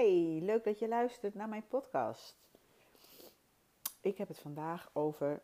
Hey, 0.00 0.38
leuk 0.42 0.64
dat 0.64 0.78
je 0.78 0.88
luistert 0.88 1.34
naar 1.34 1.48
mijn 1.48 1.66
podcast. 1.68 2.36
Ik 4.00 4.18
heb 4.18 4.28
het 4.28 4.38
vandaag 4.38 4.90
over 4.92 5.42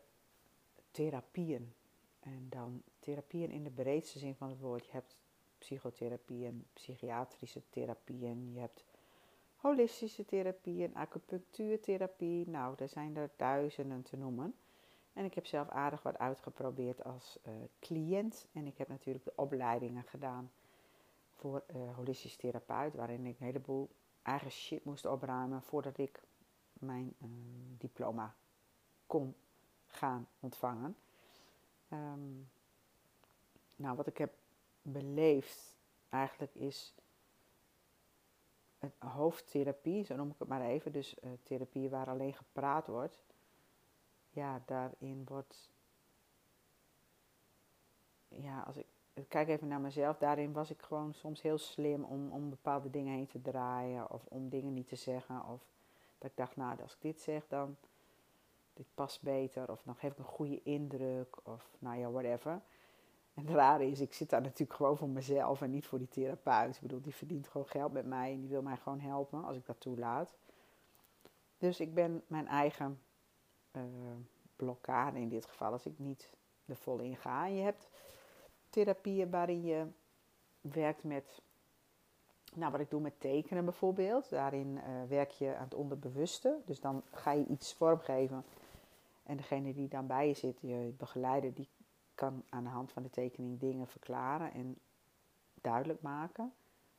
therapieën. 0.91 1.75
En 2.21 2.47
dan 2.49 2.83
therapieën 2.99 3.51
in 3.51 3.65
de 3.65 3.71
breedste 3.71 4.19
zin 4.19 4.35
van 4.35 4.49
het 4.49 4.61
woord. 4.61 4.87
Je 4.87 4.93
hebt 4.93 5.23
psychotherapieën, 5.59 6.67
psychiatrische 6.73 7.63
therapieën, 7.71 8.53
je 8.53 8.61
hebt 8.61 8.85
holistische 9.57 10.25
therapieën, 10.25 10.95
acupunctuurtherapie. 10.95 12.49
Nou, 12.49 12.75
er 12.79 12.89
zijn 12.89 13.17
er 13.17 13.31
duizenden 13.37 14.03
te 14.03 14.17
noemen. 14.17 14.55
En 15.13 15.25
ik 15.25 15.35
heb 15.35 15.47
zelf 15.47 15.69
aardig 15.69 16.03
wat 16.03 16.19
uitgeprobeerd 16.19 17.05
als 17.05 17.39
uh, 17.47 17.53
cliënt. 17.81 18.47
En 18.53 18.67
ik 18.67 18.79
heb 18.79 18.89
natuurlijk 18.89 19.25
de 19.25 19.33
opleidingen 19.37 20.05
gedaan 20.05 20.51
voor 21.35 21.65
uh, 21.67 21.97
holistisch 21.97 22.37
therapeut, 22.37 22.95
waarin 22.95 23.27
ik 23.27 23.41
een 23.41 23.47
heleboel 23.47 23.89
eigen 24.27 24.51
shit 24.51 24.85
moest 24.85 25.07
opruimen 25.07 25.63
voordat 25.63 25.99
ik 25.99 26.23
mijn 26.73 27.15
uh, 27.19 27.29
diploma 27.79 28.35
kon 29.07 29.35
gaan 29.87 30.29
ontvangen. 30.41 30.97
Um, 31.89 32.51
nou, 33.77 33.97
wat 33.97 34.07
ik 34.07 34.19
heb 34.19 34.35
beleefd 34.83 35.77
eigenlijk 36.09 36.55
is 36.55 36.95
een 38.79 38.93
hoofdtherapie, 38.99 40.05
zo 40.05 40.17
noem 40.17 40.31
ik 40.31 40.39
het 40.39 40.49
maar 40.49 40.61
even. 40.63 40.93
Dus 40.93 41.17
uh, 41.23 41.31
therapie 41.43 41.91
waar 41.91 42.09
alleen 42.09 42.35
gepraat 42.35 42.87
wordt. 42.87 43.19
Ja, 44.31 44.63
daarin 44.67 45.25
wordt. 45.25 45.71
Ja, 48.29 48.61
als 48.61 48.77
ik 48.77 48.87
kijk 49.29 49.49
even 49.49 49.69
naar 49.69 49.81
mezelf. 49.81 50.19
Daarin 50.19 50.53
was 50.53 50.71
ik 50.71 50.83
gewoon 50.83 51.15
soms 51.15 51.43
heel 51.43 51.59
slim 51.59 52.05
om, 52.05 52.31
om 52.31 52.51
bepaalde 52.51 52.91
dingen 52.91 53.15
heen 53.15 53.27
te 53.27 53.43
draaien. 53.43 54.11
Of 54.11 54.27
om 54.29 54.49
dingen 54.49 54.73
niet 54.73 54.89
te 54.89 54.97
zeggen. 54.97 55.47
Of 55.47 55.61
dat 56.19 56.31
ik 56.31 56.37
dacht, 56.37 56.57
nou, 56.57 56.83
als 56.83 56.95
ik 56.95 57.01
dit 57.01 57.21
zeg, 57.21 57.47
dan 57.49 57.77
dit 58.73 58.87
past 58.95 59.23
beter. 59.23 59.71
Of 59.71 59.83
dan 59.83 59.95
geef 59.95 60.13
ik 60.13 60.19
een 60.19 60.25
goede 60.25 60.63
indruk. 60.63 61.37
Of 61.43 61.77
nou 61.79 61.99
ja, 61.99 62.11
whatever. 62.11 62.61
En 63.35 63.47
het 63.47 63.55
rare 63.55 63.87
is, 63.87 64.01
ik 64.01 64.15
zit 64.15 64.31
daar 64.31 64.41
natuurlijk 64.41 64.73
gewoon 64.73 64.97
voor 64.97 65.09
mezelf 65.09 65.63
en 65.63 65.71
niet 65.71 65.87
voor 65.87 65.99
die 65.99 66.09
therapeut. 66.09 66.75
Ik 66.75 66.81
bedoel, 66.81 67.01
die 67.01 67.15
verdient 67.15 67.49
gewoon 67.49 67.67
geld 67.67 67.93
met 67.93 68.07
mij 68.07 68.33
en 68.33 68.41
die 68.41 68.49
wil 68.49 68.63
mij 68.63 68.77
gewoon 68.77 69.01
helpen 69.01 69.45
als 69.45 69.57
ik 69.57 69.67
dat 69.67 69.81
toelaat. 69.81 70.37
Dus 71.59 71.81
ik 71.81 71.95
ben 71.95 72.23
mijn 72.27 72.49
eigen 72.49 73.01
uh, 73.73 73.83
blokkade 74.57 75.21
in 75.21 75.29
dit 75.29 75.47
geval 75.47 75.73
als 75.73 75.87
ik 75.87 75.99
niet 75.99 76.31
er 76.67 76.77
vol 76.77 76.99
in 76.99 77.17
ga. 77.17 77.47
En 77.47 77.55
je 77.55 77.63
hebt 77.63 77.89
therapieën 78.77 79.31
waarin 79.31 79.63
je 79.63 79.87
werkt 80.61 81.05
met, 81.05 81.43
nou 82.55 82.73
wat 82.73 82.81
ik 82.81 82.91
doe 82.91 83.01
met 83.01 83.21
tekenen 83.21 83.65
bijvoorbeeld. 83.65 84.31
Daarin 84.31 84.69
uh, 84.77 84.83
werk 85.09 85.31
je 85.31 85.57
aan 85.57 85.65
het 85.65 85.75
onderbewuste. 85.75 86.61
Dus 86.65 86.81
dan 86.81 87.03
ga 87.11 87.33
je 87.33 87.47
iets 87.47 87.75
vormgeven. 87.75 88.45
En 89.23 89.37
degene 89.37 89.73
die 89.75 89.89
dan 89.89 90.07
bij 90.07 90.29
je 90.29 90.35
zit, 90.35 90.61
je 90.61 90.95
begeleider, 90.99 91.55
die 91.55 91.69
kan 92.15 92.43
aan 92.49 92.65
de 92.65 92.71
hand 92.71 92.93
van 92.93 93.03
de 93.03 93.11
tekening 93.11 93.61
dingen 93.61 93.87
verklaren 93.87 94.53
en 94.53 94.79
duidelijk 95.61 96.03
maken. 96.03 96.53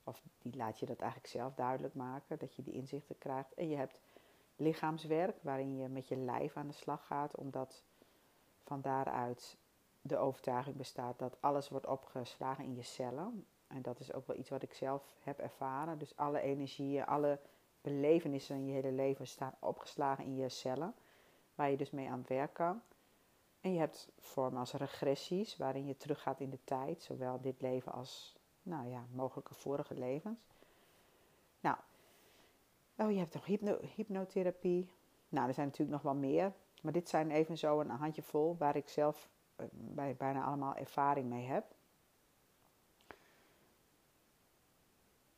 Of 0.03 0.21
die 0.41 0.55
laat 0.55 0.79
je 0.79 0.85
dat 0.85 0.99
eigenlijk 0.99 1.31
zelf 1.31 1.53
duidelijk 1.53 1.93
maken, 1.93 2.39
dat 2.39 2.55
je 2.55 2.63
die 2.63 2.73
inzichten 2.73 3.17
krijgt. 3.17 3.53
En 3.53 3.69
je 3.69 3.75
hebt 3.75 4.01
lichaamswerk, 4.55 5.37
waarin 5.41 5.77
je 5.77 5.87
met 5.87 6.07
je 6.07 6.15
lijf 6.15 6.57
aan 6.57 6.67
de 6.67 6.73
slag 6.73 7.05
gaat, 7.05 7.35
omdat 7.35 7.83
van 8.63 8.81
daaruit 8.81 9.57
de 10.07 10.17
overtuiging 10.17 10.75
bestaat 10.75 11.19
dat 11.19 11.37
alles 11.41 11.69
wordt 11.69 11.85
opgeslagen 11.85 12.63
in 12.63 12.75
je 12.75 12.83
cellen. 12.83 13.45
En 13.67 13.81
dat 13.81 13.99
is 13.99 14.13
ook 14.13 14.27
wel 14.27 14.37
iets 14.37 14.49
wat 14.49 14.63
ik 14.63 14.73
zelf 14.73 15.15
heb 15.19 15.39
ervaren. 15.39 15.97
Dus 15.97 16.17
alle 16.17 16.39
energieën, 16.39 17.05
alle 17.05 17.39
belevenissen 17.81 18.55
in 18.55 18.67
je 18.67 18.73
hele 18.73 18.91
leven 18.91 19.27
staan 19.27 19.55
opgeslagen 19.59 20.23
in 20.23 20.35
je 20.35 20.49
cellen. 20.49 20.93
Waar 21.55 21.69
je 21.69 21.77
dus 21.77 21.91
mee 21.91 22.09
aan 22.09 22.19
het 22.19 22.27
werk 22.27 22.53
kan. 22.53 22.81
En 23.61 23.73
je 23.73 23.79
hebt 23.79 24.09
vormen 24.19 24.59
als 24.59 24.73
regressies, 24.73 25.57
waarin 25.57 25.85
je 25.85 25.97
teruggaat 25.97 26.39
in 26.39 26.49
de 26.49 26.63
tijd. 26.63 27.03
Zowel 27.03 27.41
dit 27.41 27.61
leven 27.61 27.91
als, 27.91 28.35
nou 28.61 28.89
ja, 28.89 29.05
mogelijke 29.11 29.53
vorige 29.53 29.93
levens. 29.93 30.39
Nou, 31.59 31.77
oh, 32.97 33.11
je 33.11 33.17
hebt 33.17 33.33
nog 33.33 33.45
hypno 33.45 33.77
hypnotherapie. 33.95 34.91
Nou, 35.29 35.47
er 35.47 35.53
zijn 35.53 35.67
natuurlijk 35.67 36.03
nog 36.03 36.13
wel 36.13 36.21
meer. 36.21 36.53
Maar 36.81 36.93
dit 36.93 37.09
zijn 37.09 37.31
even 37.31 37.57
zo 37.57 37.79
een 37.79 37.89
handjevol 37.89 38.55
waar 38.57 38.75
ik 38.75 38.89
zelf 38.89 39.29
bij 39.71 40.15
bijna 40.15 40.43
allemaal 40.43 40.75
ervaring 40.75 41.29
mee 41.29 41.45
heb. 41.45 41.75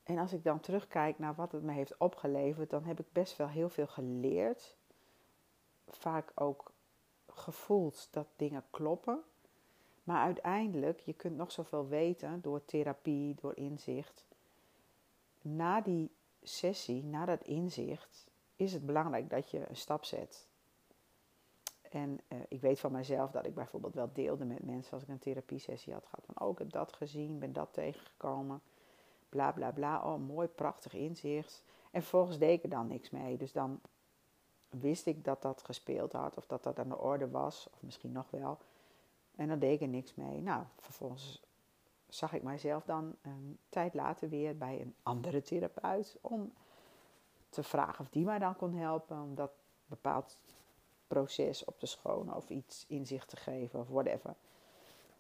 En 0.04 0.18
als 0.18 0.34
ik 0.34 0.44
dan 0.44 0.60
terugkijk 0.60 1.20
naar 1.20 1.36
wat 1.36 1.52
het 1.52 1.64
me 1.64 1.72
heeft 1.72 1.98
opgeleverd, 1.98 2.70
dan 2.70 2.84
heb 2.84 3.00
ik 3.00 3.12
best 3.12 3.38
wel 3.38 3.48
heel 3.48 3.70
veel 3.70 3.88
geleerd. 3.88 4.78
Vaak 5.88 6.32
ook 6.36 6.72
gevoeld 7.28 8.08
dat 8.12 8.28
dingen 8.36 8.64
kloppen. 8.70 9.24
Maar 10.04 10.24
uiteindelijk, 10.24 11.00
je 11.00 11.14
kunt 11.14 11.36
nog 11.36 11.52
zoveel 11.52 11.88
weten 11.88 12.42
door 12.42 12.66
therapie, 12.66 13.36
door 13.36 13.56
inzicht. 13.56 14.26
Na 15.42 15.82
die 15.82 16.12
sessie, 16.42 17.04
na 17.04 17.26
dat 17.26 17.44
inzicht, 17.44 18.28
is 18.56 18.74
het 18.74 18.86
belangrijk 18.86 19.30
dat 19.30 19.52
je 19.52 19.70
een 19.70 19.76
stap 19.76 20.06
zet. 20.06 20.49
En 21.94 22.20
uh, 22.28 22.40
ik 22.48 22.62
weet 22.62 22.80
van 22.80 22.92
mezelf 22.92 23.32
dat 23.32 23.46
ik 23.46 23.54
bijvoorbeeld 23.54 23.94
wel 23.94 24.10
deelde 24.14 24.46
met 24.46 24.66
mensen 24.66 24.94
als 24.94 25.02
ik 25.02 25.10
een 25.10 25.20
therapiesessie 25.20 25.94
had 25.94 26.06
gehad. 26.06 26.26
Van, 26.26 26.48
oh, 26.48 26.52
ik 26.52 26.58
heb 26.58 26.72
dat 26.72 26.94
gezien, 26.94 27.40
ben 27.40 27.54
dat 27.54 27.74
tegengekomen. 27.74 28.62
Bla, 29.30 29.52
bla, 29.52 29.72
bla. 29.72 30.14
Oh, 30.14 30.28
mooi, 30.28 30.48
prachtig 30.48 30.94
inzicht. 30.94 31.64
En 31.92 32.02
vervolgens 32.02 32.38
deed 32.38 32.58
ik 32.58 32.64
er 32.64 32.70
dan 32.70 32.88
niks 32.88 33.10
mee. 33.10 33.38
Dus 33.38 33.52
dan 33.52 33.80
wist 34.70 35.06
ik 35.06 35.24
dat 35.24 35.42
dat 35.42 35.64
gespeeld 35.64 36.12
had. 36.12 36.38
Of 36.38 36.46
dat 36.46 36.64
dat 36.64 36.80
aan 36.80 36.90
de 36.90 36.98
orde 36.98 37.30
was. 37.30 37.68
Of 37.74 37.82
misschien 37.82 38.12
nog 38.12 38.30
wel. 38.30 38.58
En 39.36 39.48
dan 39.48 39.60
deed 39.60 39.74
ik 39.74 39.82
er 39.82 39.88
niks 39.88 40.16
mee. 40.16 40.42
Nou, 40.42 40.64
vervolgens 40.78 41.42
zag 42.08 42.34
ik 42.34 42.44
mijzelf 42.44 42.84
dan 42.84 43.16
een 43.22 43.58
tijd 43.70 43.94
later 43.94 44.30
weer 44.30 44.58
bij 44.58 44.82
een 44.82 44.96
andere 45.04 45.42
therapeut. 45.42 46.18
Om 46.22 46.54
te 47.50 47.64
vragen 47.64 48.00
of 48.00 48.10
die 48.10 48.26
mij 48.26 48.40
dan 48.40 48.56
kon 48.56 48.74
helpen. 48.74 49.22
Om 49.22 49.36
dat 49.36 49.52
bepaald 49.86 50.38
proces 51.10 51.66
op 51.66 51.80
te 51.80 51.86
schonen 51.86 52.36
of 52.36 52.50
iets 52.50 52.86
inzicht 52.88 53.30
te 53.30 53.36
geven 53.36 53.80
of 53.80 53.88
whatever. 53.88 54.36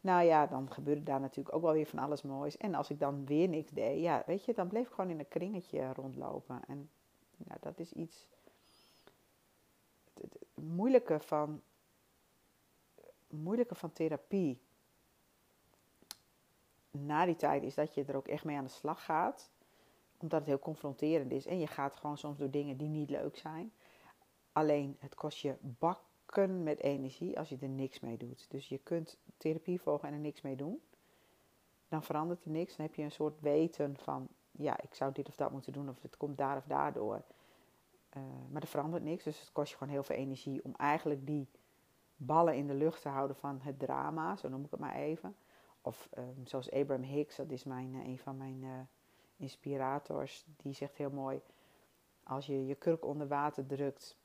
Nou 0.01 0.23
ja, 0.23 0.47
dan 0.47 0.71
gebeurde 0.71 1.03
daar 1.03 1.19
natuurlijk 1.19 1.55
ook 1.55 1.61
wel 1.61 1.73
weer 1.73 1.85
van 1.85 1.99
alles 1.99 2.21
moois. 2.21 2.57
En 2.57 2.75
als 2.75 2.89
ik 2.89 2.99
dan 2.99 3.25
weer 3.25 3.47
niks 3.47 3.71
deed, 3.71 4.01
ja, 4.01 4.23
weet 4.25 4.45
je, 4.45 4.53
dan 4.53 4.67
bleef 4.67 4.87
ik 4.87 4.93
gewoon 4.93 5.09
in 5.09 5.19
een 5.19 5.27
kringetje 5.27 5.93
rondlopen. 5.93 6.61
En 6.67 6.89
ja, 7.47 7.57
dat 7.59 7.79
is 7.79 7.91
iets. 7.93 8.27
Het, 10.13 11.25
van. 11.25 11.61
moeilijke 13.27 13.75
van 13.75 13.93
therapie. 13.93 14.61
Na 16.91 17.25
die 17.25 17.35
tijd 17.35 17.63
is 17.63 17.75
dat 17.75 17.93
je 17.93 18.03
er 18.03 18.15
ook 18.15 18.27
echt 18.27 18.43
mee 18.43 18.57
aan 18.57 18.63
de 18.63 18.69
slag 18.69 19.03
gaat. 19.03 19.49
Omdat 20.17 20.39
het 20.39 20.47
heel 20.47 20.59
confronterend 20.59 21.31
is. 21.31 21.45
En 21.45 21.59
je 21.59 21.67
gaat 21.67 21.95
gewoon 21.95 22.17
soms 22.17 22.37
door 22.37 22.49
dingen 22.49 22.77
die 22.77 22.87
niet 22.87 23.09
leuk 23.09 23.37
zijn. 23.37 23.71
Alleen 24.59 24.97
het 24.99 25.15
kost 25.15 25.37
je 25.37 25.55
bakken 25.61 26.63
met 26.63 26.79
energie 26.79 27.39
als 27.39 27.49
je 27.49 27.57
er 27.61 27.69
niks 27.69 27.99
mee 27.99 28.17
doet. 28.17 28.45
Dus 28.49 28.69
je 28.69 28.77
kunt 28.77 29.17
therapie 29.37 29.81
volgen 29.81 30.07
en 30.07 30.13
er 30.13 30.19
niks 30.19 30.41
mee 30.41 30.55
doen. 30.55 30.81
Dan 31.87 32.03
verandert 32.03 32.45
er 32.45 32.51
niks. 32.51 32.75
Dan 32.75 32.85
heb 32.85 32.95
je 32.95 33.03
een 33.03 33.11
soort 33.11 33.41
weten 33.41 33.97
van, 33.97 34.27
ja, 34.51 34.81
ik 34.81 34.93
zou 34.93 35.11
dit 35.11 35.27
of 35.27 35.35
dat 35.35 35.51
moeten 35.51 35.73
doen 35.73 35.89
of 35.89 36.01
het 36.01 36.17
komt 36.17 36.37
daar 36.37 36.57
of 36.57 36.65
daardoor. 36.65 37.23
Uh, 38.17 38.23
maar 38.51 38.61
er 38.61 38.67
verandert 38.67 39.03
niks. 39.03 39.23
Dus 39.23 39.39
het 39.39 39.51
kost 39.51 39.71
je 39.71 39.77
gewoon 39.77 39.93
heel 39.93 40.03
veel 40.03 40.15
energie 40.15 40.63
om 40.63 40.73
eigenlijk 40.75 41.25
die 41.25 41.47
ballen 42.15 42.55
in 42.55 42.67
de 42.67 42.73
lucht 42.73 43.01
te 43.01 43.09
houden 43.09 43.35
van 43.35 43.59
het 43.61 43.79
drama, 43.79 44.35
zo 44.35 44.49
noem 44.49 44.63
ik 44.63 44.71
het 44.71 44.79
maar 44.79 44.95
even. 44.95 45.35
Of 45.81 46.09
um, 46.17 46.47
zoals 46.47 46.71
Abraham 46.71 47.03
Hicks, 47.03 47.35
dat 47.35 47.51
is 47.51 47.63
mijn, 47.63 47.93
uh, 47.93 48.05
een 48.05 48.19
van 48.19 48.37
mijn 48.37 48.63
uh, 48.63 48.79
inspirators, 49.37 50.45
die 50.57 50.73
zegt 50.73 50.97
heel 50.97 51.11
mooi: 51.11 51.41
als 52.23 52.45
je 52.45 52.65
je 52.65 52.75
kurk 52.75 53.05
onder 53.05 53.27
water 53.27 53.65
drukt, 53.65 54.17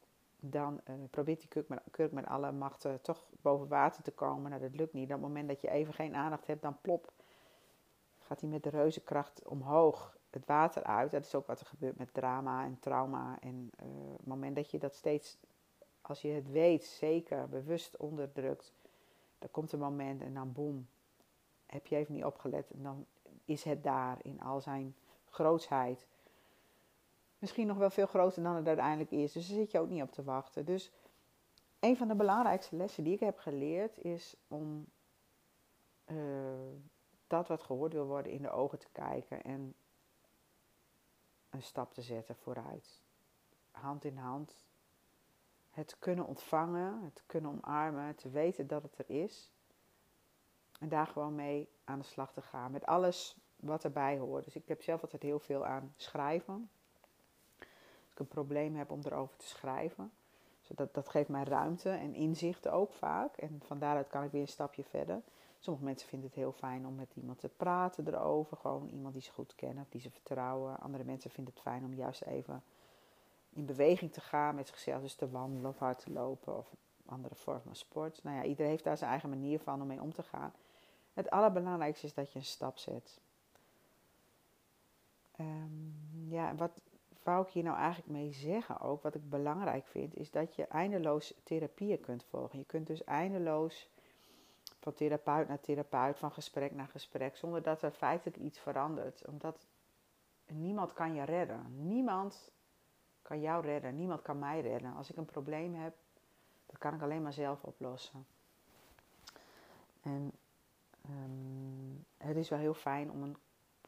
dan 0.50 0.80
uh, 0.88 0.94
probeert 1.10 1.40
die 1.40 1.48
kurk 1.48 1.68
met, 1.68 2.12
met 2.12 2.26
alle 2.26 2.52
machten 2.52 3.00
toch 3.00 3.24
boven 3.40 3.68
water 3.68 4.02
te 4.02 4.10
komen. 4.10 4.50
Nou, 4.50 4.62
dat 4.62 4.74
lukt 4.74 4.92
niet. 4.92 5.04
Op 5.04 5.10
het 5.10 5.20
moment 5.20 5.48
dat 5.48 5.60
je 5.60 5.70
even 5.70 5.94
geen 5.94 6.14
aandacht 6.14 6.46
hebt, 6.46 6.62
dan 6.62 6.80
plop, 6.80 7.12
gaat 8.18 8.40
hij 8.40 8.50
met 8.50 8.62
de 8.62 8.70
reuzenkracht 8.70 9.48
omhoog 9.48 10.16
het 10.30 10.46
water 10.46 10.82
uit. 10.82 11.10
Dat 11.10 11.24
is 11.24 11.34
ook 11.34 11.46
wat 11.46 11.60
er 11.60 11.66
gebeurt 11.66 11.98
met 11.98 12.14
drama 12.14 12.64
en 12.64 12.78
trauma. 12.80 13.40
En 13.40 13.70
op 14.12 14.18
het 14.18 14.26
moment 14.26 14.56
dat 14.56 14.70
je 14.70 14.78
dat 14.78 14.94
steeds, 14.94 15.38
als 16.00 16.22
je 16.22 16.28
het 16.28 16.50
weet, 16.50 16.84
zeker 16.84 17.48
bewust 17.48 17.96
onderdrukt, 17.96 18.72
dan 19.38 19.50
komt 19.50 19.72
een 19.72 19.78
moment 19.78 20.22
en 20.22 20.34
dan 20.34 20.52
boem, 20.52 20.88
heb 21.66 21.86
je 21.86 21.96
even 21.96 22.14
niet 22.14 22.24
opgelet. 22.24 22.70
En 22.70 22.82
dan 22.82 23.06
is 23.44 23.64
het 23.64 23.82
daar 23.82 24.18
in 24.22 24.40
al 24.40 24.60
zijn 24.60 24.96
grootsheid 25.30 26.06
misschien 27.44 27.66
nog 27.66 27.76
wel 27.76 27.90
veel 27.90 28.06
groter 28.06 28.42
dan 28.42 28.56
het 28.56 28.66
uiteindelijk 28.66 29.10
is. 29.10 29.32
Dus 29.32 29.48
daar 29.48 29.56
zit 29.56 29.70
je 29.70 29.78
ook 29.78 29.88
niet 29.88 30.02
op 30.02 30.12
te 30.12 30.22
wachten. 30.22 30.64
Dus 30.64 30.92
een 31.80 31.96
van 31.96 32.08
de 32.08 32.14
belangrijkste 32.14 32.76
lessen 32.76 33.04
die 33.04 33.12
ik 33.12 33.20
heb 33.20 33.38
geleerd 33.38 33.98
is 33.98 34.36
om 34.48 34.86
uh, 36.06 36.16
dat 37.26 37.48
wat 37.48 37.62
gehoord 37.62 37.92
wil 37.92 38.06
worden 38.06 38.32
in 38.32 38.42
de 38.42 38.50
ogen 38.50 38.78
te 38.78 38.88
kijken. 38.92 39.42
En 39.42 39.74
een 41.50 41.62
stap 41.62 41.94
te 41.94 42.02
zetten 42.02 42.36
vooruit. 42.36 43.02
Hand 43.70 44.04
in 44.04 44.16
hand. 44.16 44.64
Het 45.70 45.98
kunnen 45.98 46.26
ontvangen, 46.26 47.02
het 47.02 47.22
kunnen 47.26 47.50
omarmen, 47.50 48.14
te 48.14 48.30
weten 48.30 48.66
dat 48.66 48.82
het 48.82 48.98
er 48.98 49.10
is. 49.10 49.52
En 50.80 50.88
daar 50.88 51.06
gewoon 51.06 51.34
mee 51.34 51.68
aan 51.84 51.98
de 51.98 52.04
slag 52.04 52.32
te 52.32 52.42
gaan. 52.42 52.70
Met 52.70 52.86
alles 52.86 53.36
wat 53.56 53.84
erbij 53.84 54.18
hoort. 54.18 54.44
Dus 54.44 54.56
ik 54.56 54.68
heb 54.68 54.82
zelf 54.82 55.02
altijd 55.02 55.22
heel 55.22 55.38
veel 55.38 55.66
aan 55.66 55.94
schrijven. 55.96 56.70
Ik 58.14 58.20
een 58.20 58.28
probleem 58.28 58.76
heb 58.76 58.90
om 58.90 59.00
erover 59.04 59.36
te 59.36 59.46
schrijven. 59.46 60.12
Zodat, 60.60 60.94
dat 60.94 61.08
geeft 61.08 61.28
mij 61.28 61.44
ruimte 61.44 61.90
en 61.90 62.14
inzichten 62.14 62.72
ook 62.72 62.92
vaak. 62.92 63.36
En 63.36 63.62
van 63.66 63.78
daaruit 63.78 64.08
kan 64.08 64.24
ik 64.24 64.30
weer 64.30 64.40
een 64.40 64.48
stapje 64.48 64.84
verder. 64.84 65.22
Sommige 65.58 65.84
mensen 65.84 66.08
vinden 66.08 66.28
het 66.28 66.38
heel 66.38 66.52
fijn 66.52 66.86
om 66.86 66.94
met 66.94 67.14
iemand 67.14 67.38
te 67.38 67.48
praten 67.48 68.08
erover. 68.08 68.56
Gewoon 68.56 68.88
iemand 68.88 69.12
die 69.12 69.22
ze 69.22 69.32
goed 69.32 69.54
kennen, 69.54 69.86
die 69.88 70.00
ze 70.00 70.10
vertrouwen. 70.10 70.80
Andere 70.80 71.04
mensen 71.04 71.30
vinden 71.30 71.52
het 71.52 71.62
fijn 71.62 71.84
om 71.84 71.94
juist 71.94 72.22
even 72.22 72.62
in 73.52 73.66
beweging 73.66 74.12
te 74.12 74.20
gaan 74.20 74.54
met 74.54 74.68
zichzelf. 74.68 75.02
Dus 75.02 75.14
te 75.14 75.30
wandelen 75.30 75.70
of 75.70 75.78
hard 75.78 75.98
te 75.98 76.12
lopen 76.12 76.58
of 76.58 76.66
andere 77.06 77.34
vorm 77.34 77.60
van 77.60 77.76
sport. 77.76 78.20
Nou 78.22 78.36
ja, 78.36 78.42
iedereen 78.44 78.70
heeft 78.70 78.84
daar 78.84 78.98
zijn 78.98 79.10
eigen 79.10 79.28
manier 79.28 79.60
van 79.60 79.80
om 79.80 79.86
mee 79.86 80.02
om 80.02 80.12
te 80.12 80.22
gaan. 80.22 80.52
Het 81.14 81.30
allerbelangrijkste 81.30 82.06
is 82.06 82.14
dat 82.14 82.32
je 82.32 82.38
een 82.38 82.44
stap 82.44 82.78
zet. 82.78 83.20
Um, 85.40 85.94
ja, 86.28 86.54
wat 86.54 86.70
wou 87.24 87.46
ik 87.46 87.52
hier 87.52 87.62
nou 87.62 87.76
eigenlijk 87.76 88.08
mee 88.08 88.32
zeggen 88.32 88.80
ook, 88.80 89.02
wat 89.02 89.14
ik 89.14 89.30
belangrijk 89.30 89.86
vind, 89.86 90.16
is 90.16 90.30
dat 90.30 90.54
je 90.54 90.66
eindeloos 90.66 91.34
therapieën 91.42 92.00
kunt 92.00 92.24
volgen. 92.24 92.58
Je 92.58 92.64
kunt 92.64 92.86
dus 92.86 93.04
eindeloos 93.04 93.88
van 94.80 94.94
therapeut 94.94 95.48
naar 95.48 95.60
therapeut, 95.60 96.18
van 96.18 96.32
gesprek 96.32 96.74
naar 96.74 96.88
gesprek, 96.88 97.36
zonder 97.36 97.62
dat 97.62 97.82
er 97.82 97.90
feitelijk 97.90 98.36
iets 98.36 98.58
verandert. 98.58 99.26
Omdat 99.26 99.66
niemand 100.46 100.92
kan 100.92 101.14
je 101.14 101.22
redden. 101.22 101.86
Niemand 101.86 102.50
kan 103.22 103.40
jou 103.40 103.62
redden. 103.62 103.96
Niemand 103.96 104.22
kan 104.22 104.38
mij 104.38 104.60
redden. 104.60 104.94
Als 104.94 105.10
ik 105.10 105.16
een 105.16 105.24
probleem 105.24 105.74
heb, 105.74 105.94
dat 106.66 106.78
kan 106.78 106.94
ik 106.94 107.02
alleen 107.02 107.22
maar 107.22 107.32
zelf 107.32 107.62
oplossen. 107.62 108.26
En 110.02 110.32
um, 111.10 112.04
het 112.16 112.36
is 112.36 112.48
wel 112.48 112.58
heel 112.58 112.74
fijn 112.74 113.10
om 113.10 113.22
een 113.22 113.36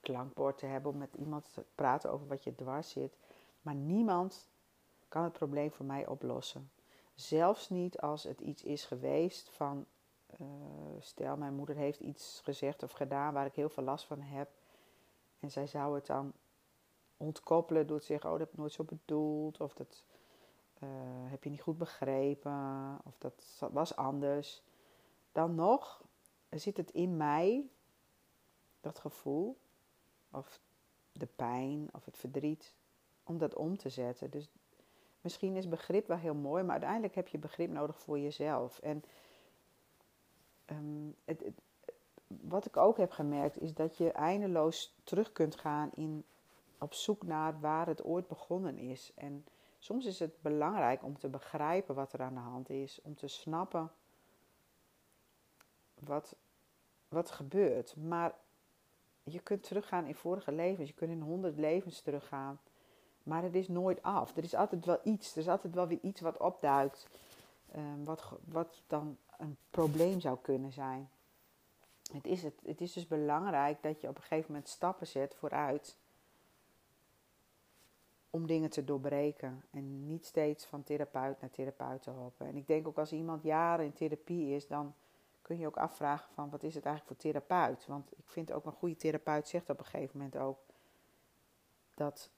klankbord 0.01 0.59
te 0.59 0.67
hebben, 0.67 0.93
om 0.93 0.99
met 0.99 1.15
iemand 1.15 1.53
te 1.53 1.65
praten 1.75 2.11
over 2.13 2.27
wat 2.27 2.45
je 2.45 2.55
dwars 2.55 2.91
zit. 2.91 3.17
Maar 3.67 3.75
niemand 3.75 4.49
kan 5.09 5.23
het 5.23 5.33
probleem 5.33 5.71
voor 5.71 5.87
mij 5.87 6.07
oplossen. 6.07 6.71
Zelfs 7.15 7.69
niet 7.69 8.01
als 8.01 8.23
het 8.23 8.41
iets 8.41 8.63
is 8.63 8.85
geweest 8.85 9.51
van, 9.51 9.87
uh, 10.41 10.47
stel 10.99 11.37
mijn 11.37 11.55
moeder 11.55 11.77
heeft 11.77 12.01
iets 12.01 12.41
gezegd 12.45 12.83
of 12.83 12.93
gedaan 12.93 13.33
waar 13.33 13.47
ik 13.47 13.55
heel 13.55 13.69
veel 13.69 13.83
last 13.83 14.07
van 14.07 14.21
heb. 14.21 14.51
En 15.41 15.51
zij 15.51 15.67
zou 15.67 15.95
het 15.95 16.07
dan 16.07 16.33
ontkoppelen 17.17 17.87
door 17.87 17.99
te 17.99 18.05
zeggen, 18.05 18.31
oh 18.31 18.39
dat 18.39 18.45
heb 18.45 18.53
ik 18.53 18.59
nooit 18.59 18.73
zo 18.73 18.85
bedoeld. 18.85 19.61
Of 19.61 19.75
dat 19.75 20.05
uh, 20.83 20.89
heb 21.31 21.45
je 21.45 21.51
niet 21.51 21.63
goed 21.63 21.79
begrepen. 21.79 22.99
Of 23.05 23.19
dat 23.19 23.69
was 23.73 23.97
anders. 23.97 24.63
Dan 25.33 25.55
nog 25.55 26.05
zit 26.51 26.77
het 26.77 26.91
in 26.91 27.17
mij, 27.17 27.71
dat 28.81 28.99
gevoel, 28.99 29.59
of 30.31 30.61
de 31.13 31.27
pijn 31.27 31.89
of 31.93 32.05
het 32.05 32.17
verdriet, 32.17 32.75
om 33.27 33.39
dat 33.39 33.55
om 33.55 33.77
te 33.77 33.89
zetten. 33.89 34.31
Dus 34.31 34.49
misschien 35.21 35.57
is 35.57 35.69
begrip 35.69 36.07
wel 36.07 36.17
heel 36.17 36.35
mooi, 36.35 36.63
maar 36.63 36.73
uiteindelijk 36.73 37.15
heb 37.15 37.29
je 37.29 37.39
begrip 37.39 37.71
nodig 37.71 37.99
voor 37.99 38.19
jezelf. 38.19 38.79
En 38.79 39.05
het, 41.25 41.41
het, 41.41 41.61
wat 42.27 42.67
ik 42.67 42.77
ook 42.77 42.97
heb 42.97 43.11
gemerkt 43.11 43.61
is 43.61 43.75
dat 43.75 43.97
je 43.97 44.13
eindeloos 44.13 44.95
terug 45.05 45.33
kunt 45.33 45.57
gaan 45.57 45.91
in, 45.95 46.25
op 46.79 46.95
zoek 46.95 47.23
naar 47.23 47.61
waar 47.61 47.87
het 47.87 48.05
ooit 48.05 48.29
begonnen 48.29 48.79
is. 48.79 49.13
En 49.15 49.45
soms 49.79 50.05
is 50.05 50.19
het 50.19 50.43
belangrijk 50.43 51.03
om 51.03 51.19
te 51.19 51.29
begrijpen 51.29 51.95
wat 51.95 52.13
er 52.13 52.23
aan 52.23 52.35
de 52.35 52.41
hand 52.41 52.71
is, 52.71 53.01
om 53.03 53.15
te 53.15 53.29
snappen 53.29 53.91
wat, 55.99 56.37
wat 57.09 57.31
gebeurt. 57.31 57.97
Maar 57.97 58.35
je 59.23 59.41
kunt 59.41 59.63
teruggaan 59.63 60.07
in 60.07 60.15
vorige 60.15 60.53
levens, 60.53 60.89
je 60.89 60.95
kunt 60.95 61.11
in 61.11 61.21
honderd 61.21 61.57
levens 61.57 62.01
teruggaan. 62.01 62.61
Maar 63.27 63.43
het 63.43 63.55
is 63.55 63.69
nooit 63.69 64.03
af. 64.03 64.37
Er 64.37 64.43
is 64.43 64.55
altijd 64.55 64.85
wel 64.85 64.99
iets, 65.03 65.33
er 65.33 65.39
is 65.39 65.49
altijd 65.49 65.75
wel 65.75 65.87
weer 65.87 65.99
iets 66.03 66.21
wat 66.21 66.39
opduikt, 66.39 67.09
um, 67.77 68.05
wat, 68.05 68.33
wat 68.45 68.83
dan 68.87 69.17
een 69.39 69.57
probleem 69.71 70.21
zou 70.21 70.39
kunnen 70.43 70.73
zijn. 70.73 71.11
Het 72.13 72.27
is, 72.27 72.43
het, 72.43 72.61
het 72.65 72.81
is 72.81 72.93
dus 72.93 73.07
belangrijk 73.07 73.83
dat 73.83 74.01
je 74.01 74.09
op 74.09 74.17
een 74.17 74.23
gegeven 74.23 74.53
moment 74.53 74.69
stappen 74.69 75.07
zet 75.07 75.35
vooruit 75.35 75.97
om 78.31 78.47
dingen 78.47 78.71
te 78.71 78.85
doorbreken. 78.85 79.65
En 79.71 80.07
niet 80.07 80.27
steeds 80.27 80.65
van 80.65 80.85
therapeut 80.85 81.41
naar 81.41 81.51
therapeut 81.51 82.03
te 82.03 82.11
hoppen. 82.11 82.47
En 82.47 82.57
ik 82.57 82.67
denk 82.67 82.89
ook 82.89 82.99
als 82.99 83.13
iemand 83.13 83.43
jaren 83.43 83.85
in 83.85 83.93
therapie 83.93 84.55
is, 84.55 84.67
dan 84.67 84.95
kun 85.43 85.59
je 85.59 85.67
ook 85.67 85.77
afvragen 85.77 86.35
van 86.35 86.51
wat 86.51 86.63
is 86.63 86.75
het 86.75 86.85
eigenlijk 86.85 87.21
voor 87.21 87.33
therapeut? 87.33 87.87
Want 87.87 88.13
ik 88.19 88.29
vind 88.29 88.53
ook 88.53 88.65
een 88.65 88.73
goede 88.73 88.97
therapeut 88.97 89.49
zegt 89.49 89.71
op 89.71 89.79
een 89.79 89.85
gegeven 89.85 90.19
moment 90.19 90.37
ook 90.37 90.59
dat 91.95 92.31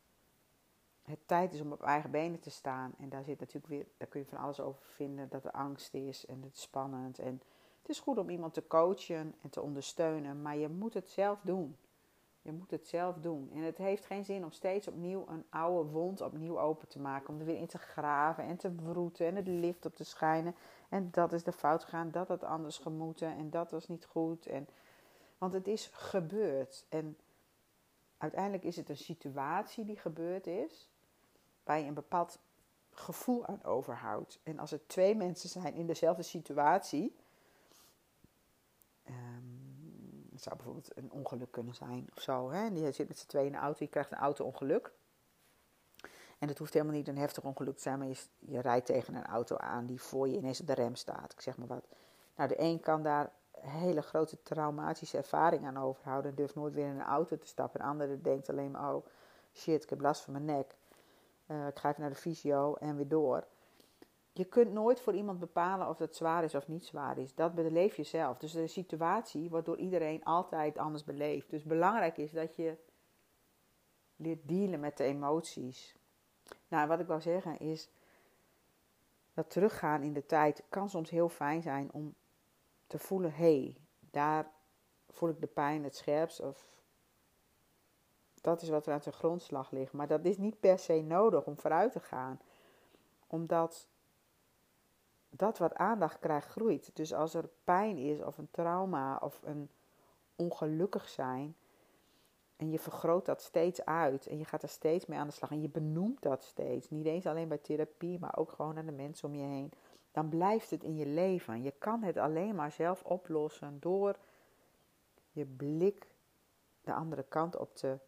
het 1.08 1.18
tijd 1.26 1.52
is 1.52 1.60
om 1.60 1.72
op 1.72 1.82
eigen 1.82 2.10
benen 2.10 2.40
te 2.40 2.50
staan. 2.50 2.94
En 2.98 3.08
daar 3.08 3.24
zit 3.24 3.40
natuurlijk 3.40 3.66
weer, 3.66 3.86
daar 3.96 4.08
kun 4.08 4.20
je 4.20 4.26
van 4.26 4.38
alles 4.38 4.60
over 4.60 4.82
vinden, 4.82 5.28
dat 5.28 5.44
er 5.44 5.50
angst 5.50 5.94
is 5.94 6.26
en 6.26 6.42
het 6.42 6.54
is 6.54 6.60
spannend. 6.60 7.18
En 7.18 7.42
het 7.80 7.88
is 7.88 8.00
goed 8.00 8.18
om 8.18 8.30
iemand 8.30 8.54
te 8.54 8.66
coachen 8.66 9.34
en 9.42 9.50
te 9.50 9.60
ondersteunen, 9.60 10.42
maar 10.42 10.56
je 10.56 10.68
moet 10.68 10.94
het 10.94 11.08
zelf 11.08 11.40
doen. 11.42 11.76
Je 12.42 12.52
moet 12.52 12.70
het 12.70 12.86
zelf 12.86 13.16
doen. 13.16 13.50
En 13.54 13.62
het 13.62 13.76
heeft 13.76 14.04
geen 14.04 14.24
zin 14.24 14.44
om 14.44 14.50
steeds 14.50 14.88
opnieuw 14.88 15.24
een 15.28 15.44
oude 15.50 15.90
wond 15.90 16.20
opnieuw 16.20 16.60
open 16.60 16.88
te 16.88 17.00
maken. 17.00 17.28
Om 17.28 17.40
er 17.40 17.46
weer 17.46 17.56
in 17.56 17.66
te 17.66 17.78
graven 17.78 18.44
en 18.44 18.56
te 18.56 18.74
wroeten 18.74 19.26
en 19.26 19.36
het 19.36 19.46
licht 19.46 19.86
op 19.86 19.96
te 19.96 20.04
schijnen. 20.04 20.54
En 20.88 21.08
dat 21.10 21.32
is 21.32 21.42
de 21.42 21.52
fout 21.52 21.84
gegaan, 21.84 22.10
dat 22.10 22.28
had 22.28 22.44
anders 22.44 22.78
gemoeten 22.78 23.36
en 23.36 23.50
dat 23.50 23.70
was 23.70 23.88
niet 23.88 24.04
goed. 24.04 24.46
En, 24.46 24.68
want 25.38 25.52
het 25.52 25.66
is 25.66 25.86
gebeurd. 25.86 26.86
En 26.88 27.16
uiteindelijk 28.16 28.64
is 28.64 28.76
het 28.76 28.88
een 28.88 28.96
situatie 28.96 29.84
die 29.84 29.98
gebeurd 29.98 30.46
is, 30.46 30.90
waar 31.68 31.78
je 31.78 31.86
een 31.86 31.94
bepaald 31.94 32.38
gevoel 32.90 33.46
aan 33.46 33.64
overhoudt. 33.64 34.38
En 34.42 34.58
als 34.58 34.72
er 34.72 34.86
twee 34.86 35.14
mensen 35.14 35.48
zijn 35.48 35.74
in 35.74 35.86
dezelfde 35.86 36.22
situatie, 36.22 37.16
um, 39.08 40.28
het 40.32 40.42
zou 40.42 40.56
bijvoorbeeld 40.56 40.96
een 40.96 41.10
ongeluk 41.12 41.50
kunnen 41.50 41.74
zijn 41.74 42.08
of 42.16 42.22
zo. 42.22 42.50
Hè? 42.50 42.92
Zit 42.92 43.08
met 43.08 43.18
z'n 43.18 43.26
tweeën 43.26 43.46
in 43.46 43.52
de 43.52 43.58
auto, 43.58 43.84
je 43.84 43.90
krijgt 43.90 44.12
een 44.12 44.18
auto-ongeluk. 44.18 44.92
En 46.38 46.48
het 46.48 46.58
hoeft 46.58 46.72
helemaal 46.72 46.94
niet 46.94 47.08
een 47.08 47.18
heftig 47.18 47.44
ongeluk 47.44 47.76
te 47.76 47.82
zijn, 47.82 47.98
maar 47.98 48.08
je, 48.08 48.16
je 48.38 48.60
rijdt 48.60 48.86
tegen 48.86 49.14
een 49.14 49.26
auto 49.26 49.56
aan 49.56 49.86
die 49.86 50.02
voor 50.02 50.28
je 50.28 50.36
ineens 50.36 50.60
op 50.60 50.66
de 50.66 50.74
rem 50.74 50.94
staat. 50.94 51.32
Ik 51.32 51.40
zeg 51.40 51.56
maar 51.56 51.66
wat. 51.66 51.86
Nou, 52.36 52.48
de 52.48 52.60
een 52.60 52.80
kan 52.80 53.02
daar 53.02 53.32
hele 53.60 54.02
grote 54.02 54.42
traumatische 54.42 55.16
ervaring 55.16 55.66
aan 55.66 55.78
overhouden 55.78 56.30
en 56.30 56.36
durft 56.36 56.54
nooit 56.54 56.74
weer 56.74 56.86
in 56.86 57.00
een 57.00 57.06
auto 57.06 57.38
te 57.38 57.46
stappen. 57.46 57.80
De 57.80 57.86
andere 57.86 58.20
denkt 58.20 58.50
alleen 58.50 58.70
maar, 58.70 58.94
oh 58.94 59.06
shit, 59.54 59.82
ik 59.82 59.90
heb 59.90 60.00
last 60.00 60.22
van 60.22 60.32
mijn 60.32 60.44
nek. 60.44 60.76
Uh, 61.50 61.66
ga 61.74 61.94
naar 61.96 62.10
de 62.10 62.16
fysio 62.16 62.74
en 62.74 62.96
weer 62.96 63.08
door. 63.08 63.46
Je 64.32 64.44
kunt 64.44 64.72
nooit 64.72 65.00
voor 65.00 65.14
iemand 65.14 65.38
bepalen 65.38 65.88
of 65.88 65.98
het 65.98 66.16
zwaar 66.16 66.44
is 66.44 66.54
of 66.54 66.68
niet 66.68 66.84
zwaar 66.84 67.18
is. 67.18 67.34
Dat 67.34 67.54
beleef 67.54 67.96
je 67.96 68.02
zelf. 68.02 68.38
Dus 68.38 68.52
de 68.52 68.66
situatie 68.66 69.50
wordt 69.50 69.66
door 69.66 69.76
iedereen 69.76 70.24
altijd 70.24 70.78
anders 70.78 71.04
beleefd. 71.04 71.50
Dus 71.50 71.64
belangrijk 71.64 72.16
is 72.16 72.32
dat 72.32 72.56
je 72.56 72.76
leert 74.16 74.48
dealen 74.48 74.80
met 74.80 74.96
de 74.96 75.04
emoties. 75.04 75.96
Nou, 76.68 76.88
wat 76.88 77.00
ik 77.00 77.06
wou 77.06 77.20
zeggen 77.20 77.58
is 77.58 77.90
dat 79.34 79.50
teruggaan 79.50 80.02
in 80.02 80.12
de 80.12 80.26
tijd 80.26 80.62
kan 80.68 80.88
soms 80.88 81.10
heel 81.10 81.28
fijn 81.28 81.62
zijn 81.62 81.92
om 81.92 82.14
te 82.86 82.98
voelen: 82.98 83.32
hé, 83.32 83.60
hey, 83.60 83.76
daar 84.10 84.50
voel 85.08 85.28
ik 85.28 85.40
de 85.40 85.46
pijn 85.46 85.84
het 85.84 85.96
scherpst. 85.96 86.40
Of 86.40 86.66
dat 88.40 88.62
is 88.62 88.68
wat 88.68 88.86
er 88.86 88.92
aan 88.92 89.02
zijn 89.02 89.14
grondslag 89.14 89.70
ligt. 89.70 89.92
Maar 89.92 90.06
dat 90.06 90.24
is 90.24 90.36
niet 90.36 90.60
per 90.60 90.78
se 90.78 91.02
nodig 91.02 91.44
om 91.44 91.58
vooruit 91.58 91.92
te 91.92 92.00
gaan, 92.00 92.40
omdat 93.26 93.88
dat 95.30 95.58
wat 95.58 95.74
aandacht 95.74 96.18
krijgt 96.18 96.48
groeit. 96.48 96.90
Dus 96.96 97.14
als 97.14 97.34
er 97.34 97.48
pijn 97.64 97.96
is, 97.96 98.20
of 98.20 98.38
een 98.38 98.50
trauma, 98.50 99.16
of 99.16 99.40
een 99.44 99.68
ongelukkig 100.36 101.08
zijn 101.08 101.56
en 102.56 102.70
je 102.70 102.78
vergroot 102.78 103.26
dat 103.26 103.42
steeds 103.42 103.84
uit 103.84 104.26
en 104.26 104.38
je 104.38 104.44
gaat 104.44 104.62
er 104.62 104.68
steeds 104.68 105.06
mee 105.06 105.18
aan 105.18 105.26
de 105.26 105.32
slag 105.32 105.50
en 105.50 105.60
je 105.60 105.68
benoemt 105.68 106.22
dat 106.22 106.42
steeds. 106.42 106.90
Niet 106.90 107.06
eens 107.06 107.26
alleen 107.26 107.48
bij 107.48 107.58
therapie, 107.58 108.18
maar 108.18 108.36
ook 108.36 108.52
gewoon 108.52 108.78
aan 108.78 108.86
de 108.86 108.92
mensen 108.92 109.28
om 109.28 109.34
je 109.34 109.46
heen. 109.46 109.72
Dan 110.12 110.28
blijft 110.28 110.70
het 110.70 110.82
in 110.82 110.96
je 110.96 111.06
leven. 111.06 111.62
Je 111.62 111.74
kan 111.78 112.02
het 112.02 112.16
alleen 112.16 112.54
maar 112.54 112.72
zelf 112.72 113.02
oplossen 113.02 113.76
door 113.80 114.16
je 115.32 115.44
blik 115.44 116.06
de 116.80 116.92
andere 116.92 117.24
kant 117.28 117.56
op 117.56 117.74
te 117.74 117.98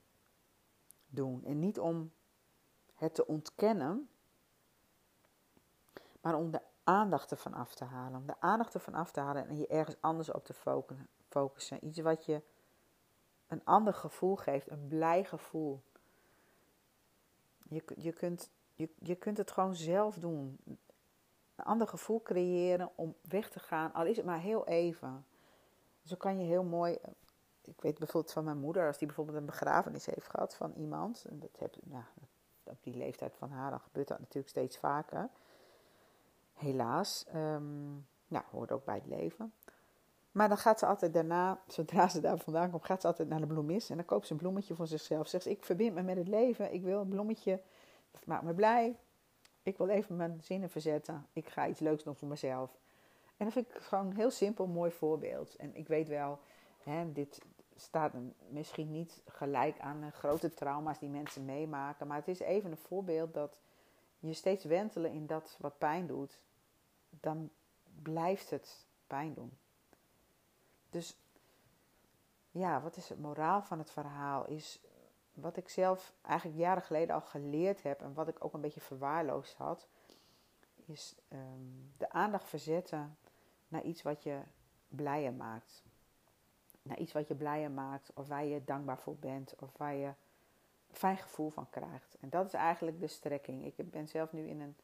doen. 1.11 1.45
En 1.45 1.59
niet 1.59 1.79
om 1.79 2.13
het 2.95 3.15
te 3.15 3.27
ontkennen, 3.27 4.09
maar 6.21 6.35
om 6.35 6.51
de 6.51 6.61
aandacht 6.85 7.31
ervan 7.31 7.55
af 7.55 7.75
te 7.75 7.85
halen. 7.85 8.21
Om 8.21 8.27
de 8.27 8.41
aandacht 8.41 8.75
ervan 8.75 8.95
af 8.95 9.11
te 9.13 9.21
halen 9.21 9.49
en 9.49 9.57
je 9.57 9.67
ergens 9.67 9.97
anders 10.01 10.33
op 10.33 10.45
te 10.45 10.55
focussen. 11.29 11.87
Iets 11.87 11.99
wat 11.99 12.25
je 12.25 12.43
een 13.47 13.65
ander 13.65 13.95
gevoel 13.95 14.37
geeft, 14.37 14.71
een 14.71 14.89
blij 14.89 15.25
gevoel. 15.25 15.83
Je, 17.69 17.83
je, 17.97 18.13
kunt, 18.13 18.51
je, 18.75 18.89
je 18.99 19.15
kunt 19.15 19.37
het 19.37 19.51
gewoon 19.51 19.75
zelf 19.75 20.17
doen. 20.19 20.59
Een 21.55 21.65
ander 21.65 21.89
gevoel 21.89 22.23
creëren 22.23 22.91
om 22.95 23.15
weg 23.23 23.51
te 23.51 23.59
gaan, 23.59 23.93
al 23.93 24.07
is 24.07 24.17
het 24.17 24.27
maar 24.27 24.41
heel 24.41 24.67
even. 24.67 25.27
Zo 26.05 26.17
kan 26.17 26.39
je 26.39 26.45
heel 26.45 26.65
mooi. 26.65 26.99
Ik 27.63 27.81
weet 27.81 27.99
bijvoorbeeld 27.99 28.33
van 28.33 28.45
mijn 28.45 28.59
moeder, 28.59 28.87
als 28.87 28.99
die 28.99 29.07
bijvoorbeeld 29.07 29.37
een 29.37 29.47
begrafenis 29.47 30.07
heeft 30.07 30.29
gehad 30.29 30.55
van 30.55 30.73
iemand. 30.73 31.25
En 31.29 31.39
dat 31.39 31.57
heb, 31.59 31.77
nou, 31.83 32.05
op 32.63 32.83
die 32.83 32.97
leeftijd 32.97 33.35
van 33.37 33.51
haar, 33.51 33.71
dan 33.71 33.81
gebeurt 33.81 34.09
dat 34.09 34.19
natuurlijk 34.19 34.49
steeds 34.49 34.79
vaker. 34.79 35.29
Helaas. 36.53 37.27
Um, 37.35 38.07
nou, 38.29 38.45
hoort 38.51 38.73
ook 38.73 38.85
bij 38.85 38.95
het 38.95 39.07
leven. 39.07 39.53
Maar 40.33 40.49
dan 40.49 40.59
gaat 40.59 40.79
ze 40.79 40.87
altijd 40.87 41.13
daarna, 41.13 41.61
zodra 41.67 42.09
ze 42.09 42.21
daar 42.21 42.39
vandaan 42.39 42.71
komt, 42.71 42.85
gaat 42.85 43.01
ze 43.01 43.07
altijd 43.07 43.29
naar 43.29 43.41
de 43.41 43.47
bloemist. 43.47 43.91
En 43.91 43.97
dan 43.97 44.05
koopt 44.05 44.27
ze 44.27 44.33
een 44.33 44.39
bloemetje 44.39 44.75
voor 44.75 44.87
zichzelf. 44.87 45.29
Zegt 45.29 45.45
ze, 45.45 45.51
ik 45.51 45.65
verbind 45.65 45.95
me 45.95 46.03
met 46.03 46.17
het 46.17 46.29
leven. 46.29 46.73
Ik 46.73 46.83
wil 46.83 47.01
een 47.01 47.09
bloemetje. 47.09 47.61
Dat 48.11 48.27
maakt 48.27 48.43
me 48.43 48.55
blij. 48.55 48.97
Ik 49.63 49.79
wil 49.79 49.89
even 49.89 50.17
mijn 50.17 50.41
zinnen 50.43 50.71
verzetten. 50.71 51.27
Ik 51.33 51.49
ga 51.49 51.67
iets 51.67 51.81
leuks 51.81 52.05
doen 52.05 52.17
voor 52.17 52.29
mezelf. 52.29 52.79
En 53.37 53.45
dat 53.45 53.53
vind 53.53 53.69
ik 53.69 53.83
gewoon 53.83 54.07
een 54.07 54.17
heel 54.17 54.31
simpel, 54.31 54.67
mooi 54.67 54.91
voorbeeld. 54.91 55.57
En 55.57 55.75
ik 55.75 55.89
weet 55.89 56.09
wel, 56.09 56.39
hè, 56.83 57.13
dit 57.13 57.43
staat 57.77 58.13
misschien 58.49 58.91
niet 58.91 59.23
gelijk 59.27 59.81
aan 59.81 60.13
grote 60.13 60.55
trauma's 60.55 60.99
die 60.99 61.09
mensen 61.09 61.45
meemaken. 61.45 62.07
Maar 62.07 62.17
het 62.17 62.29
is 62.29 62.41
even 62.41 62.71
een 62.71 62.77
voorbeeld 62.77 63.35
dat 63.35 63.57
je 64.19 64.33
steeds 64.33 64.65
wentelen 64.65 65.13
in 65.13 65.27
dat 65.27 65.57
wat 65.61 65.79
pijn 65.79 66.07
doet. 66.07 66.41
Dan 67.11 67.51
blijft 68.03 68.51
het 68.51 68.87
pijn 69.07 69.35
doen. 69.35 69.59
Dus 70.91 71.17
ja, 72.51 72.83
wat 72.83 72.97
is 72.97 73.09
het 73.09 73.21
moraal 73.21 73.63
van 73.63 73.79
het 73.79 73.91
verhaal? 73.91 74.47
Is 74.47 74.81
wat 75.33 75.57
ik 75.57 75.69
zelf 75.69 76.13
eigenlijk 76.23 76.59
jaren 76.59 76.83
geleden 76.83 77.15
al 77.15 77.21
geleerd 77.21 77.83
heb 77.83 78.01
en 78.01 78.15
wat 78.15 78.29
ik 78.29 78.45
ook 78.45 78.53
een 78.53 78.61
beetje 78.61 78.81
verwaarloosd 78.81 79.55
had, 79.55 79.89
is 80.85 81.15
ehm, 81.29 81.99
de 81.99 82.11
aandacht 82.11 82.49
verzetten 82.49 83.17
naar 83.69 83.83
iets 83.83 84.03
wat 84.03 84.23
je 84.23 84.41
blijer 84.89 85.33
maakt. 85.33 85.83
Naar 86.83 86.99
iets 86.99 87.13
wat 87.13 87.29
je 87.29 87.35
blijer 87.35 87.71
maakt, 87.71 88.11
of 88.15 88.29
waar 88.29 88.45
je 88.45 88.65
dankbaar 88.65 88.99
voor 88.99 89.17
bent, 89.17 89.55
of 89.59 89.77
waar 89.77 89.95
je 89.95 90.13
fijn 90.91 91.17
gevoel 91.17 91.51
van 91.51 91.71
krijgt. 91.71 92.17
En 92.21 92.31
dat 92.31 92.47
is 92.47 92.53
eigenlijk 92.53 93.01
de 93.01 93.07
strekking. 93.07 93.65
Ik 93.65 93.91
ben 93.91 94.09
zelf 94.09 94.33
nu 94.33 94.49
in 94.49 94.61
een 94.61 94.77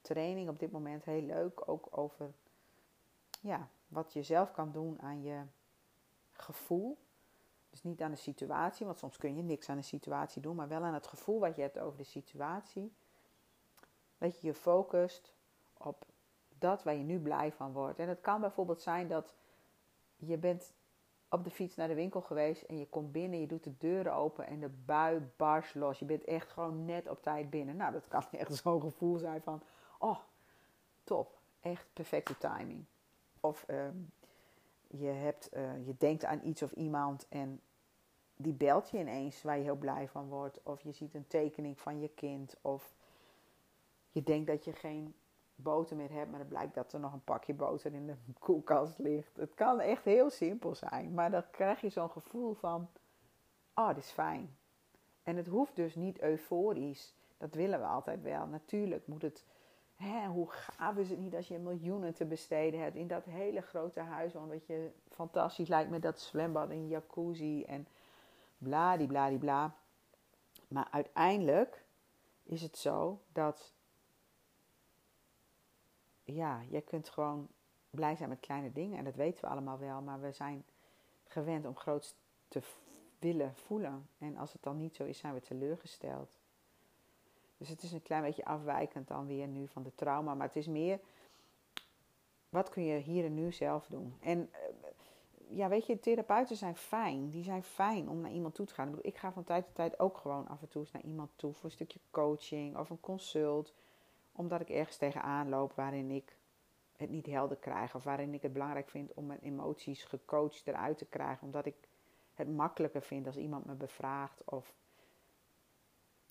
training 0.00 0.48
op 0.48 0.58
dit 0.58 0.70
moment 0.70 1.04
heel 1.04 1.22
leuk, 1.22 1.68
ook 1.68 1.88
over 1.90 2.32
ja, 3.40 3.68
wat 3.88 4.12
je 4.12 4.22
zelf 4.22 4.52
kan 4.52 4.72
doen 4.72 5.00
aan 5.00 5.22
je 5.22 5.42
gevoel. 6.32 6.98
Dus 7.70 7.82
niet 7.82 8.02
aan 8.02 8.10
de 8.10 8.16
situatie, 8.16 8.86
want 8.86 8.98
soms 8.98 9.16
kun 9.16 9.36
je 9.36 9.42
niks 9.42 9.68
aan 9.68 9.76
de 9.76 9.82
situatie 9.82 10.42
doen, 10.42 10.56
maar 10.56 10.68
wel 10.68 10.82
aan 10.82 10.94
het 10.94 11.06
gevoel 11.06 11.40
wat 11.40 11.56
je 11.56 11.62
hebt 11.62 11.78
over 11.78 11.98
de 11.98 12.04
situatie. 12.04 12.92
Dat 14.18 14.40
je 14.40 14.46
je 14.46 14.54
focust 14.54 15.32
op 15.76 16.04
dat 16.58 16.82
waar 16.82 16.94
je 16.94 17.04
nu 17.04 17.18
blij 17.20 17.52
van 17.52 17.72
wordt. 17.72 17.98
En 17.98 18.08
het 18.08 18.20
kan 18.20 18.40
bijvoorbeeld 18.40 18.82
zijn 18.82 19.08
dat 19.08 19.34
je 20.16 20.36
bent 20.36 20.72
op 21.30 21.44
de 21.44 21.50
fiets 21.50 21.76
naar 21.76 21.88
de 21.88 21.94
winkel 21.94 22.20
geweest 22.20 22.62
en 22.62 22.78
je 22.78 22.86
komt 22.86 23.12
binnen, 23.12 23.40
je 23.40 23.46
doet 23.46 23.64
de 23.64 23.76
deuren 23.78 24.14
open 24.14 24.46
en 24.46 24.60
de 24.60 24.70
bui 24.84 25.20
bars 25.36 25.74
los. 25.74 25.98
Je 25.98 26.04
bent 26.04 26.24
echt 26.24 26.50
gewoon 26.50 26.84
net 26.84 27.08
op 27.08 27.22
tijd 27.22 27.50
binnen. 27.50 27.76
Nou, 27.76 27.92
dat 27.92 28.08
kan 28.08 28.24
echt 28.30 28.54
zo'n 28.62 28.80
gevoel 28.80 29.18
zijn 29.18 29.42
van, 29.42 29.62
oh, 29.98 30.18
top, 31.04 31.38
echt 31.60 31.86
perfecte 31.92 32.38
timing. 32.38 32.84
Of 33.40 33.64
ehm, 33.66 33.96
je, 34.86 35.06
hebt, 35.06 35.56
uh, 35.56 35.86
je 35.86 35.94
denkt 35.98 36.24
aan 36.24 36.40
iets 36.44 36.62
of 36.62 36.72
iemand 36.72 37.26
en 37.28 37.60
die 38.36 38.52
belt 38.52 38.90
je 38.90 38.98
ineens 38.98 39.42
waar 39.42 39.56
je 39.56 39.62
heel 39.62 39.76
blij 39.76 40.08
van 40.08 40.28
wordt. 40.28 40.60
Of 40.62 40.82
je 40.82 40.92
ziet 40.92 41.14
een 41.14 41.26
tekening 41.26 41.80
van 41.80 42.00
je 42.00 42.08
kind. 42.08 42.56
Of 42.62 42.94
je 44.10 44.22
denkt 44.22 44.46
dat 44.46 44.64
je 44.64 44.72
geen 44.72 45.14
boter 45.62 45.96
meer 45.96 46.12
hebt, 46.12 46.30
maar 46.30 46.40
het 46.40 46.48
blijkt 46.48 46.74
dat 46.74 46.92
er 46.92 47.00
nog 47.00 47.12
een 47.12 47.24
pakje 47.24 47.54
boter 47.54 47.94
in 47.94 48.06
de 48.06 48.16
koelkast 48.38 48.98
ligt. 48.98 49.36
Het 49.36 49.54
kan 49.54 49.80
echt 49.80 50.04
heel 50.04 50.30
simpel 50.30 50.74
zijn, 50.74 51.14
maar 51.14 51.30
dan 51.30 51.50
krijg 51.50 51.80
je 51.80 51.88
zo'n 51.88 52.10
gevoel 52.10 52.54
van: 52.54 52.88
oh, 53.74 53.88
dit 53.88 53.96
is 53.96 54.10
fijn. 54.10 54.56
En 55.22 55.36
het 55.36 55.46
hoeft 55.46 55.76
dus 55.76 55.94
niet 55.94 56.20
euforisch. 56.20 57.16
Dat 57.38 57.54
willen 57.54 57.80
we 57.80 57.86
altijd 57.86 58.22
wel. 58.22 58.46
Natuurlijk 58.46 59.06
moet 59.06 59.22
het 59.22 59.44
Hè, 59.98 60.26
hoe 60.26 60.50
gaaf 60.50 60.96
is 60.96 61.10
het 61.10 61.18
niet 61.18 61.34
als 61.34 61.48
je 61.48 61.58
miljoenen 61.58 62.14
te 62.14 62.24
besteden 62.24 62.80
hebt 62.80 62.96
in 62.96 63.06
dat 63.06 63.24
hele 63.24 63.60
grote 63.60 64.00
huis, 64.00 64.34
omdat 64.34 64.66
je 64.66 64.90
fantastisch 65.10 65.68
lijkt 65.68 65.90
met 65.90 66.02
dat 66.02 66.20
zwembad 66.20 66.70
en 66.70 66.88
jacuzzi 66.88 67.62
en 67.62 67.88
bladibladibla. 68.58 69.74
Maar 70.68 70.88
uiteindelijk 70.90 71.84
is 72.42 72.62
het 72.62 72.76
zo 72.76 73.20
dat, 73.32 73.74
ja, 76.34 76.60
je 76.70 76.80
kunt 76.80 77.08
gewoon 77.08 77.48
blij 77.90 78.16
zijn 78.16 78.28
met 78.28 78.40
kleine 78.40 78.72
dingen 78.72 78.98
en 78.98 79.04
dat 79.04 79.14
weten 79.14 79.44
we 79.44 79.50
allemaal 79.50 79.78
wel, 79.78 80.00
maar 80.00 80.20
we 80.20 80.32
zijn 80.32 80.64
gewend 81.26 81.66
om 81.66 81.76
groot 81.76 82.14
te 82.48 82.62
willen 83.18 83.54
voelen. 83.54 84.08
En 84.18 84.36
als 84.36 84.52
het 84.52 84.62
dan 84.62 84.76
niet 84.76 84.96
zo 84.96 85.04
is, 85.04 85.18
zijn 85.18 85.34
we 85.34 85.40
teleurgesteld. 85.40 86.38
Dus 87.56 87.68
het 87.68 87.82
is 87.82 87.92
een 87.92 88.02
klein 88.02 88.22
beetje 88.22 88.44
afwijkend 88.44 89.08
dan 89.08 89.26
weer 89.26 89.46
nu 89.46 89.68
van 89.68 89.82
de 89.82 89.94
trauma. 89.94 90.34
Maar 90.34 90.46
het 90.46 90.56
is 90.56 90.66
meer, 90.66 91.00
wat 92.48 92.68
kun 92.68 92.84
je 92.84 92.98
hier 92.98 93.24
en 93.24 93.34
nu 93.34 93.52
zelf 93.52 93.86
doen? 93.86 94.14
En 94.20 94.48
eh, 94.52 94.60
ja, 95.48 95.68
weet 95.68 95.86
je, 95.86 96.00
therapeuten 96.00 96.56
zijn 96.56 96.76
fijn. 96.76 97.30
Die 97.30 97.44
zijn 97.44 97.62
fijn 97.62 98.08
om 98.08 98.20
naar 98.20 98.32
iemand 98.32 98.54
toe 98.54 98.66
te 98.66 98.74
gaan. 98.74 98.98
Ik 99.00 99.16
ga 99.16 99.32
van 99.32 99.44
tijd 99.44 99.64
tot 99.64 99.74
tijd 99.74 99.98
ook 99.98 100.16
gewoon 100.16 100.48
af 100.48 100.60
en 100.60 100.68
toe 100.68 100.82
eens 100.82 100.90
naar 100.90 101.02
iemand 101.02 101.30
toe 101.36 101.52
voor 101.52 101.64
een 101.64 101.70
stukje 101.70 102.00
coaching 102.10 102.76
of 102.76 102.90
een 102.90 103.00
consult. 103.00 103.74
Omdat 104.38 104.60
ik 104.60 104.68
ergens 104.68 104.96
tegenaan 104.96 105.48
loop 105.48 105.72
waarin 105.72 106.10
ik 106.10 106.36
het 106.96 107.10
niet 107.10 107.26
helder 107.26 107.56
krijg. 107.56 107.94
Of 107.94 108.04
waarin 108.04 108.34
ik 108.34 108.42
het 108.42 108.52
belangrijk 108.52 108.88
vind 108.88 109.14
om 109.14 109.26
mijn 109.26 109.40
emoties 109.40 110.04
gecoacht 110.04 110.66
eruit 110.66 110.98
te 110.98 111.06
krijgen. 111.06 111.46
Omdat 111.46 111.66
ik 111.66 111.74
het 112.34 112.48
makkelijker 112.48 113.02
vind 113.02 113.26
als 113.26 113.36
iemand 113.36 113.64
me 113.64 113.74
bevraagt 113.74 114.44
of 114.44 114.74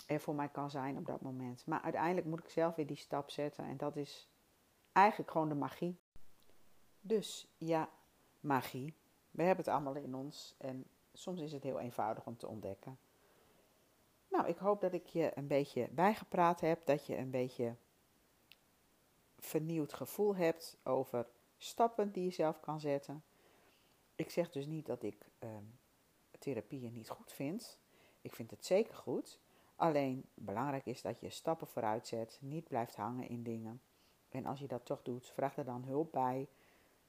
er 0.05 0.19
voor 0.19 0.35
mij 0.35 0.49
kan 0.49 0.69
zijn 0.69 0.97
op 0.97 1.05
dat 1.05 1.21
moment. 1.21 1.65
Maar 1.65 1.81
uiteindelijk 1.81 2.27
moet 2.27 2.39
ik 2.39 2.49
zelf 2.49 2.75
weer 2.75 2.87
die 2.87 2.97
stap 2.97 3.29
zetten 3.29 3.65
en 3.65 3.77
dat 3.77 3.95
is 3.95 4.29
eigenlijk 4.91 5.31
gewoon 5.31 5.49
de 5.49 5.55
magie. 5.55 5.99
Dus 7.01 7.47
ja, 7.57 7.89
magie. 8.39 8.93
We 9.31 9.43
hebben 9.43 9.65
het 9.65 9.73
allemaal 9.73 9.95
in 9.95 10.15
ons 10.15 10.55
en 10.57 10.85
soms 11.13 11.41
is 11.41 11.51
het 11.51 11.63
heel 11.63 11.79
eenvoudig 11.79 12.25
om 12.25 12.37
te 12.37 12.47
ontdekken. 12.47 12.97
Nou, 14.27 14.47
ik 14.47 14.57
hoop 14.57 14.81
dat 14.81 14.93
ik 14.93 15.07
je 15.07 15.31
een 15.35 15.47
beetje 15.47 15.87
bijgepraat 15.91 16.61
heb, 16.61 16.85
dat 16.85 17.05
je 17.05 17.17
een 17.17 17.31
beetje 17.31 17.75
vernieuwd 19.39 19.93
gevoel 19.93 20.35
hebt 20.35 20.77
over 20.83 21.27
stappen 21.57 22.11
die 22.11 22.23
je 22.23 22.31
zelf 22.31 22.59
kan 22.59 22.79
zetten. 22.79 23.23
Ik 24.15 24.29
zeg 24.29 24.49
dus 24.49 24.65
niet 24.65 24.85
dat 24.85 25.03
ik 25.03 25.29
um, 25.39 25.79
therapieën 26.39 26.93
niet 26.93 27.09
goed 27.09 27.31
vind. 27.31 27.79
Ik 28.21 28.35
vind 28.35 28.51
het 28.51 28.65
zeker 28.65 28.95
goed. 28.95 29.39
Alleen 29.75 30.25
belangrijk 30.33 30.85
is 30.85 31.01
dat 31.01 31.19
je 31.19 31.29
stappen 31.29 31.67
vooruit 31.67 32.07
zet, 32.07 32.37
niet 32.41 32.67
blijft 32.67 32.95
hangen 32.95 33.29
in 33.29 33.43
dingen. 33.43 33.81
En 34.29 34.45
als 34.45 34.59
je 34.59 34.67
dat 34.67 34.85
toch 34.85 35.01
doet, 35.01 35.29
vraag 35.29 35.57
er 35.57 35.65
dan 35.65 35.83
hulp 35.83 36.11
bij, 36.11 36.47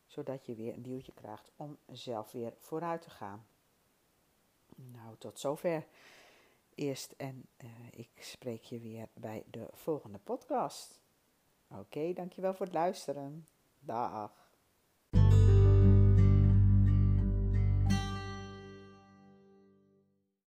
zodat 0.06 0.47
je 0.47 0.54
weer 0.54 0.75
een 0.75 0.82
duwtje 0.82 1.12
krijgt 1.12 1.50
om 1.56 1.78
zelf 1.87 2.32
weer 2.32 2.54
vooruit 2.58 3.02
te 3.02 3.11
gaan. 3.11 3.47
Nou, 4.75 5.16
tot 5.18 5.38
zover 5.38 5.87
eerst 6.75 7.12
en 7.16 7.49
uh, 7.64 7.70
ik 7.90 8.11
spreek 8.18 8.62
je 8.62 8.78
weer 8.78 9.08
bij 9.14 9.44
de 9.50 9.68
volgende 9.73 10.18
podcast. 10.18 11.00
Oké, 11.68 12.12
dankjewel 12.12 12.54
voor 12.54 12.66
het 12.66 12.75
luisteren. 12.75 13.46
Dag. 13.78 14.47